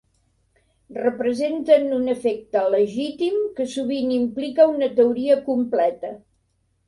Representen 1.01 1.83
un 1.97 2.07
efecte 2.13 2.63
legítim 2.75 3.37
que 3.59 3.67
sovint 3.75 4.13
implica 4.15 4.67
una 4.77 4.89
teoria 5.01 5.39
completa. 5.51 6.13